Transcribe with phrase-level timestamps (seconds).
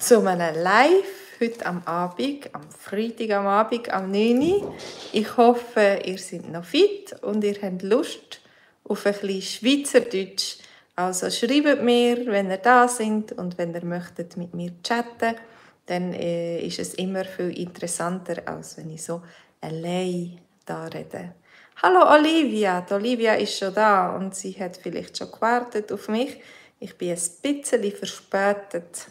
[0.00, 4.64] zu einem Live heute am Abend, am Freitag am Abend, am 9.
[5.12, 8.40] Ich hoffe, ihr seid noch fit und ihr habt Lust
[8.84, 10.56] auf ein bisschen Schweizerdeutsch.
[10.96, 15.36] Also schreibt mir, wenn ihr da sind und wenn ihr möchtet mit mir chatten,
[15.84, 19.20] dann äh, ist es immer viel interessanter, als wenn ich so
[19.60, 21.34] allein da rede.
[21.82, 26.40] Hallo Olivia, die Olivia ist schon da und sie hat vielleicht schon gewartet auf mich.
[26.78, 29.08] Ich bin ein bisschen verspätet,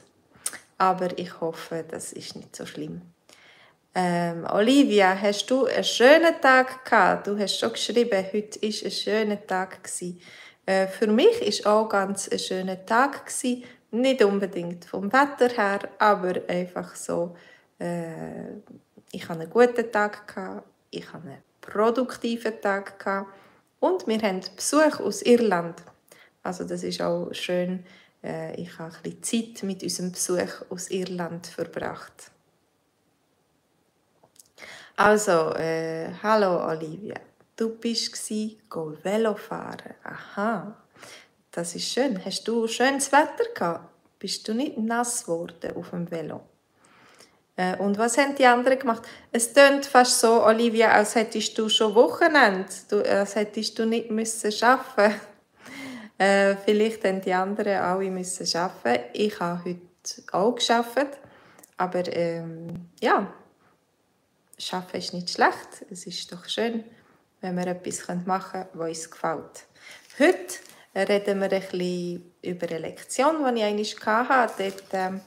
[0.79, 3.01] aber ich hoffe, das ist nicht so schlimm.
[3.93, 7.27] Ähm, Olivia, hast du einen schönen Tag gehabt?
[7.27, 9.79] Du hast schon geschrieben, heute ist ein schöner Tag.
[10.65, 13.63] Äh, für mich ist auch ganz ein schöner Tag gewesen.
[13.91, 17.35] Nicht unbedingt vom Wetter her, aber einfach so.
[17.79, 18.53] Äh,
[19.11, 20.67] ich hatte einen guten Tag gehabt.
[20.91, 23.33] Ich hatte einen produktiven Tag gehabt.
[23.81, 25.81] und wir haben Besuch aus Irland.
[26.43, 27.83] Also das ist auch schön.
[28.23, 32.31] Äh, ich habe ein bisschen Zeit mit unserem Besuch aus Irland verbracht.
[34.95, 37.15] Also, äh, hallo Olivia.
[37.55, 39.93] Du bist gsi go Velofahren.
[40.03, 40.75] Aha,
[41.51, 42.23] das ist schön.
[42.23, 43.89] Hast du schönes Wetter gehabt?
[44.19, 46.41] Bist du nicht nass geworden auf dem Velo?
[47.55, 49.03] Äh, und was haben die anderen gemacht?
[49.31, 54.11] Es tönt fast so, Olivia, als hättest du schon Wochenende, du, als hättest du nicht
[54.11, 55.19] müssen arbeiten.
[56.19, 59.05] Äh, vielleicht haben die anderen alle müssen arbeiten.
[59.13, 61.17] Ich habe heute auch geschafft,
[61.77, 63.33] aber ähm, ja,
[64.71, 65.85] Arbeiten ist nicht schlecht.
[65.89, 66.83] Es ist doch schön,
[67.39, 69.65] wenn wir etwas machen können, was uns gefällt.
[70.19, 70.55] Heute
[70.93, 74.73] reden wir ein bisschen über eine Lektion, die ich hatte.
[74.91, 75.21] Dort,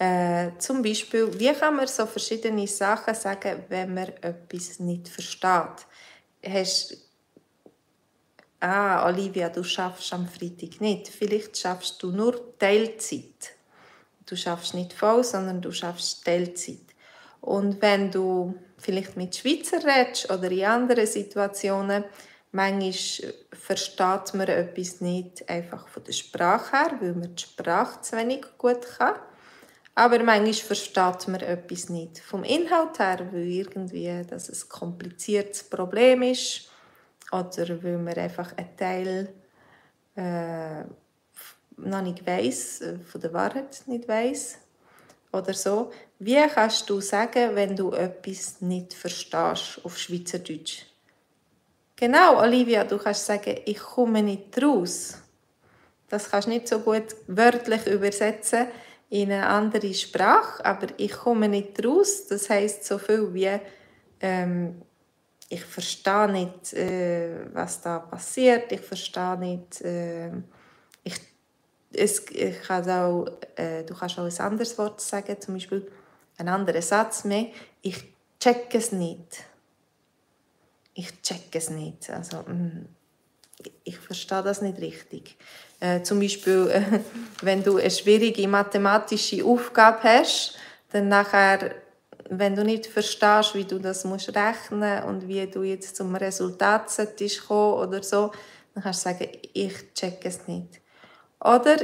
[0.00, 5.86] äh, zum Beispiel, wie kann man so verschiedene Sachen sagen, wenn man etwas nicht versteht?
[6.44, 7.03] Hast
[8.64, 11.08] ah, Olivia, du schaffst am Freitag nicht.
[11.08, 13.52] Vielleicht schaffst du nur Teilzeit.
[14.26, 16.78] Du schaffst nicht voll, sondern du schaffst Teilzeit.
[17.40, 22.04] Und wenn du vielleicht mit Schweizer redest oder in anderen Situationen,
[22.52, 28.16] manchmal versteht man etwas nicht einfach von der Sprache her, weil man die Sprache zu
[28.16, 29.16] wenig gut kann.
[29.94, 36.22] Aber manchmal versteht man etwas nicht vom Inhalt her, weil irgendwie das ein kompliziertes Problem
[36.22, 36.70] ist
[37.32, 39.34] oder weil man einfach einen Teil
[40.16, 40.84] äh,
[41.76, 44.58] noch nicht weiss, äh, von der Wahrheit nicht weiss
[45.32, 45.90] oder so.
[46.18, 50.84] Wie kannst du sagen, wenn du etwas nicht verstehst auf Schweizerdeutsch?
[51.96, 55.18] Genau, Olivia, du kannst sagen, ich komme nicht raus.
[56.08, 58.66] Das kannst du nicht so gut wörtlich übersetzen
[59.10, 62.26] in eine andere Sprache, aber ich komme nicht raus.
[62.26, 63.58] Das heißt so viel wie
[64.20, 64.82] ähm,
[65.48, 68.72] ich verstehe nicht, äh, was da passiert.
[68.72, 70.30] Ich verstehe nicht, äh,
[71.02, 71.20] ich
[71.92, 75.90] es, ich kann auch, äh, du kannst auch ein anderes Wort sagen, zum Beispiel
[76.38, 77.46] einen anderen Satz mehr.
[77.82, 78.04] Ich
[78.40, 79.44] check es nicht.
[80.94, 82.10] Ich check es nicht.
[82.10, 82.86] Also, mm,
[83.84, 85.36] ich verstehe das nicht richtig.
[85.80, 86.84] Äh, zum Beispiel,
[87.42, 90.56] wenn du eine schwierige mathematische Aufgabe hast,
[90.90, 91.74] dann nachher,
[92.30, 96.90] wenn du nicht verstehst, wie du das musst rechnen und wie du jetzt zum Resultat
[96.90, 98.32] solltest kommen oder so,
[98.74, 100.80] dann kannst du sagen, ich check es nicht.
[101.40, 101.76] Oder,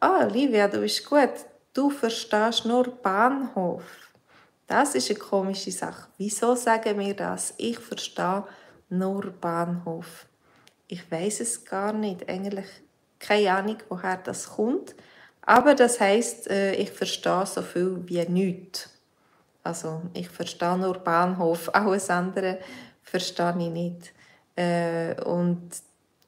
[0.00, 1.30] ah, Livia, du bist gut,
[1.74, 3.82] du verstehst nur Bahnhof.
[4.66, 6.08] Das ist eine komische Sache.
[6.16, 7.54] Wieso sagen wir das?
[7.58, 8.44] Ich verstehe
[8.88, 10.26] nur Bahnhof.
[10.88, 12.28] Ich weiß es gar nicht.
[12.28, 12.66] Eigentlich
[13.18, 14.94] keine Ahnung, woher das kommt.
[15.42, 18.91] Aber das heißt, äh, ich verstehe so viel wie nichts.
[19.62, 22.58] Also ich verstehe nur Bahnhof, alles andere
[23.02, 24.12] verstehe ich nicht.
[24.56, 25.70] Äh, und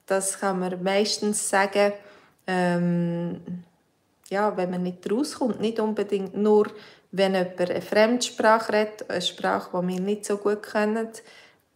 [0.06, 1.93] das kann man meistens sagen,
[2.47, 3.65] ähm,
[4.31, 6.67] ja, wenn man nicht rauskommt, nicht unbedingt nur,
[7.11, 11.09] wenn jemand eine Fremdsprache redet, eine Sprache, die wir nicht so gut kennen,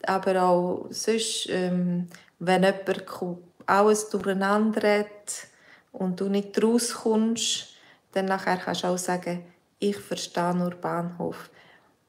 [0.04, 2.08] aber auch sonst, ähm,
[2.38, 5.48] wenn jemand alles durcheinander redet
[5.92, 7.68] und du nicht rauskommst,
[8.12, 9.44] dann nachher kannst du auch sagen,
[9.78, 11.50] ich verstehe nur Bahnhof.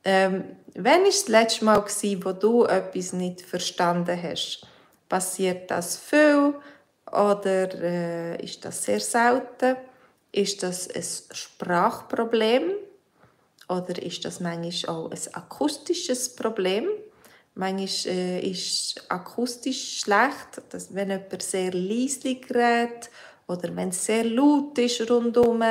[0.03, 4.65] Ähm, wann war das letzte Mal, wo du etwas nicht verstanden hast?
[5.07, 6.53] Passiert das viel?
[7.11, 9.75] Oder äh, ist das sehr selten?
[10.31, 12.71] Ist das ein Sprachproblem?
[13.67, 16.87] Oder ist das manchmal auch ein akustisches Problem?
[17.55, 23.09] Manchmal äh, ist akustisch schlecht, dass wenn jemand sehr leislich redet
[23.47, 25.63] oder wenn es sehr laut ist rundherum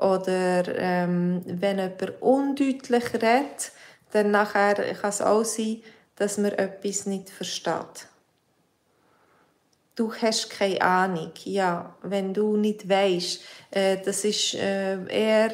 [0.00, 3.72] oder ähm, wenn jemand undeutlich redet,
[4.12, 5.82] dann nachher kann es auch sein,
[6.16, 8.08] dass man etwas nicht versteht
[10.00, 11.32] du hast keine Ahnung.
[11.44, 15.52] Ja, wenn du nicht weißt, äh, das ist äh, eher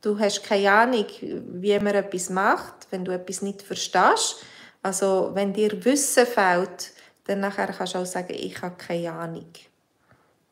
[0.00, 4.36] du hast keine Ahnung, wie man etwas macht, wenn du etwas nicht verstehst.
[4.82, 6.92] Also wenn dir Wissen fehlt,
[7.24, 9.52] dann nachher kannst du auch sagen, ich habe keine Ahnung.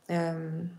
[0.06, 0.70] Ähm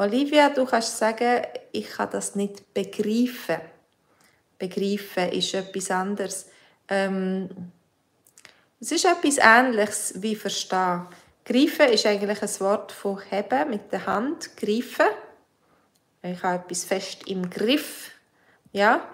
[0.00, 1.42] Olivia, du kannst sagen,
[1.72, 3.60] ich kann das nicht begreifen.
[4.58, 6.46] Begreifen ist etwas anderes.
[6.88, 7.50] Ähm
[8.80, 11.06] es ist etwas Ähnliches wie verstehen.
[11.44, 14.56] Greifen ist eigentlich ein Wort von heben mit der Hand.
[14.56, 15.10] Greifen.
[16.22, 18.10] Ich habe etwas fest im Griff.
[18.72, 19.06] Ja,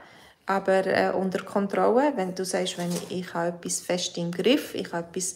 [0.47, 2.12] aber äh, unter Kontrolle.
[2.15, 5.35] Wenn du sagst, wenn ich, ich habe etwas fest im Griff, ich habe etwas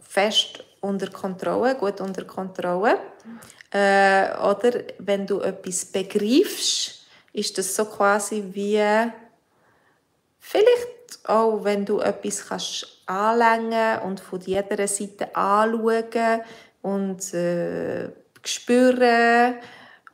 [0.00, 2.98] fest unter Kontrolle, gut unter Kontrolle.
[3.72, 8.82] Äh, oder wenn du etwas begreifst, ist das so quasi wie
[10.38, 10.88] vielleicht
[11.24, 16.42] auch, wenn du etwas kannst anlängen und von jeder Seite anschauen
[16.82, 18.08] und äh,
[18.44, 19.56] spüren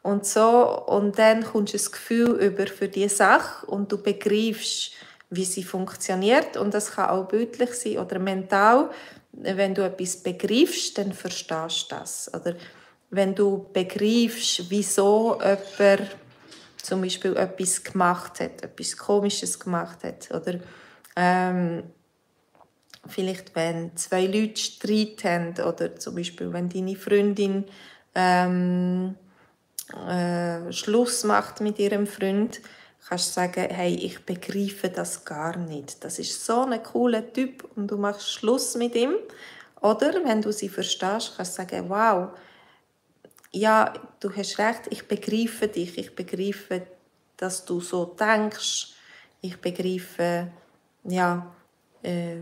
[0.03, 4.93] und so und dann kommst du ein Gefühl über für die Sache und du begreifst,
[5.31, 8.91] wie sie funktioniert und das kann auch bildlich sein oder mental.
[9.33, 12.31] Wenn du etwas begreifst, dann verstehst du das.
[12.33, 12.55] Oder
[13.11, 16.17] wenn du begreifst, wieso jemand
[16.83, 20.61] zum Beispiel etwas gemacht hat, etwas Komisches gemacht hat oder
[21.17, 21.85] ähm,
[23.09, 27.65] vielleicht wenn zwei Leute Streit haben oder zum Beispiel wenn deine Freundin
[28.15, 29.17] ähm,
[30.09, 32.61] äh, Schluss macht mit ihrem Freund,
[33.09, 36.03] kannst du sagen, hey, ich begreife das gar nicht.
[36.03, 39.15] Das ist so ein cooler Typ und du machst Schluss mit ihm.
[39.81, 42.31] Oder wenn du sie verstehst, kannst du sagen, wow,
[43.53, 46.87] ja, du hast recht, ich begreife dich, ich begreife,
[47.37, 48.95] dass du so denkst,
[49.41, 50.51] ich begreife,
[51.05, 51.55] ja,
[52.03, 52.37] äh,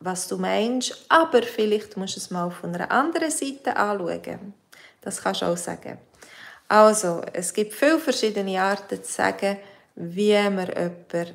[0.00, 4.54] was du meinst, aber vielleicht musst du es mal von einer anderen Seite anschauen.
[5.00, 5.98] Das kannst du auch sagen.
[6.68, 9.58] Also, es gibt viele verschiedene Arten zu sagen,
[9.96, 11.34] wie man jemand,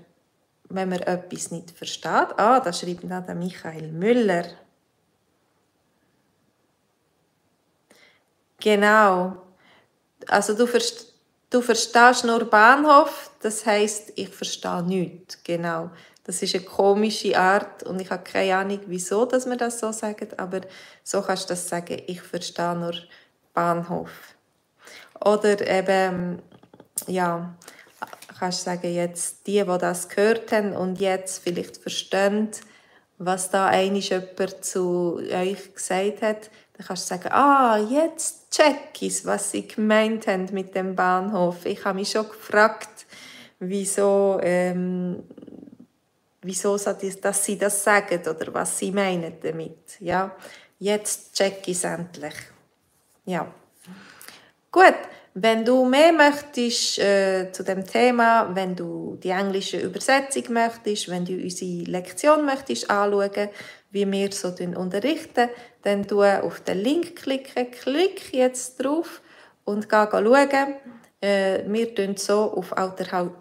[0.70, 2.38] wenn man etwas nicht versteht.
[2.38, 4.46] Ah, da schreibt der Michael Müller.
[8.64, 9.36] Genau.
[10.28, 10.66] Also du,
[11.50, 15.44] du verstehst nur Bahnhof, das heißt, ich verstehe nichts.
[15.44, 15.92] Genau.
[16.24, 19.92] Das ist eine komische Art und ich habe keine Ahnung, wieso dass man das so
[19.92, 20.62] sagt, aber
[21.04, 22.94] so kannst du das sagen, ich verstehe nur
[23.54, 24.12] Bahnhof.
[25.20, 26.42] Oder eben,
[27.08, 27.54] ja,
[28.40, 32.52] kannst du sagen, jetzt die, die das gehört haben und jetzt vielleicht verstehen,
[33.18, 39.02] was da eigentlich jemand zu euch gesagt hat, dann kannst du sagen, ah, jetzt check
[39.02, 41.66] ich was sie gemeint haben mit dem Bahnhof.
[41.66, 43.06] Ich habe mich schon gefragt,
[43.60, 45.24] wieso ähm,
[46.44, 50.00] wieso dass sie das sagen oder was sie meinen damit.
[50.00, 50.36] Ja,
[50.80, 52.36] jetzt check ich es endlich.
[53.26, 53.48] Ja.
[54.72, 54.96] Gut,
[55.36, 61.26] wenn du mehr möchtest äh, zu dem Thema, wenn du die englische Übersetzung möchtest, wenn
[61.26, 63.50] du unsere Lektion möchtest anschauen,
[63.94, 65.50] wie wir so unterrichten,
[65.84, 69.22] dann tu auf den Link klicken, klick jetzt drauf
[69.64, 70.76] und geh schauen.
[71.22, 72.74] Äh, wir lernen so auf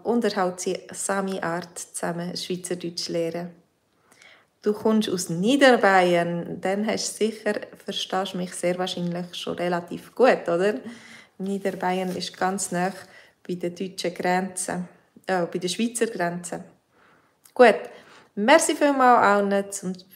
[0.03, 3.49] unterhaltsame Art zusammen Schweizerdeutsch lernen.
[4.61, 10.47] Du kommst aus Niederbayern, dann hast du sicher, verstehst mich sehr wahrscheinlich schon relativ gut,
[10.47, 10.75] oder?
[11.39, 12.93] Niederbayern ist ganz nah
[13.45, 14.85] bei der deutschen Grenze,
[15.27, 16.63] äh, bei der Schweizer Grenze.
[17.53, 17.79] Gut,
[18.35, 19.49] merci vielmals allen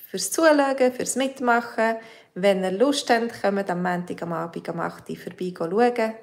[0.09, 1.97] fürs Zuschauen, fürs Mitmachen.
[2.33, 6.13] Wenn ihr Lust habt, kommt am Montag am Abend um 8 Uhr vorbei schauen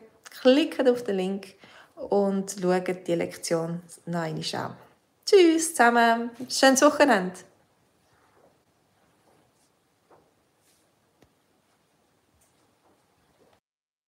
[0.40, 1.54] klickt auf den Link
[1.94, 4.76] und schaut die Lektion noch einmal an.
[5.24, 7.34] Tschüss zusammen, schönes Wochenende.